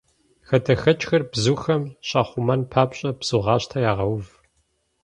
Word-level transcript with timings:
Хадэхэкӏхэр 0.47 1.23
бзухэм 1.31 1.83
щахъумэн 2.07 2.61
папщӏэ, 2.71 3.09
бзугъащтэ 3.19 3.77
ягъэув. 3.91 4.25